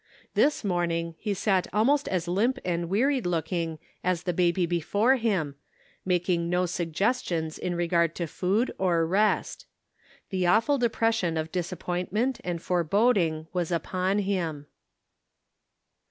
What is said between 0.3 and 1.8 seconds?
This morning he sat